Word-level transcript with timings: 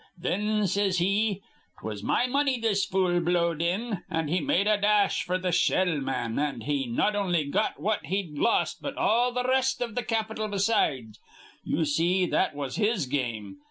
Thin 0.19 0.65
says 0.65 0.97
he, 0.97 1.43
''Twas 1.79 2.01
my 2.01 2.25
money 2.25 2.59
this 2.59 2.85
fool 2.85 3.19
blowed 3.21 3.61
in.' 3.61 4.01
An' 4.09 4.29
he 4.29 4.41
made 4.41 4.65
a 4.65 4.81
dash 4.81 5.27
f'r 5.27 5.39
th' 5.47 5.53
shell 5.53 5.99
ma'an; 6.01 6.39
an' 6.39 6.61
he 6.61 6.87
not 6.87 7.15
on'y 7.15 7.43
got 7.45 7.79
what 7.79 8.07
he'd 8.07 8.35
lost, 8.35 8.81
but 8.81 8.97
all 8.97 9.31
th' 9.31 9.37
r 9.45 9.47
rest 9.47 9.79
iv 9.79 9.93
th' 9.93 10.07
capital 10.07 10.47
besides. 10.47 11.19
Ye 11.63 11.85
see, 11.85 12.25
that 12.25 12.55
was 12.55 12.77
his 12.77 13.05
game. 13.05 13.59